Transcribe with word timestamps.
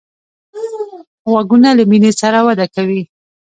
غوږونه 1.29 1.69
له 1.77 1.83
مینې 1.89 2.11
سره 2.21 2.39
وده 2.47 2.65
کوي 2.75 3.01